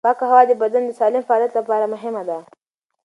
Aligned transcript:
پاکه 0.07 0.25
هوا 0.29 0.41
د 0.47 0.51
بدن 0.63 0.83
د 0.85 0.91
سالم 0.99 1.23
فعالیت 1.27 1.51
لپاره 1.59 1.91
مهمه 1.93 2.23
ده. 2.29 2.37